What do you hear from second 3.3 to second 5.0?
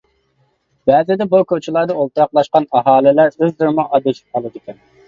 ئۆزلىرىمۇ ئادىشىپ قالىدىكەن.